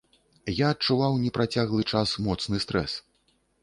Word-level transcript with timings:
Я 0.59 0.71
адчуваў 0.75 1.19
непрацяглы 1.25 1.87
час 1.95 2.17
моцны 2.31 2.67
стрэс. 2.69 3.01